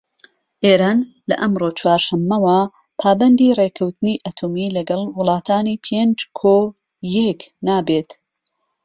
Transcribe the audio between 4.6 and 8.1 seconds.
لەگەڵ وڵاتانی پێنج كۆ یەك نابێت